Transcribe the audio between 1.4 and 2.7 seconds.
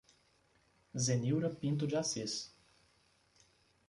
Pinto de Assis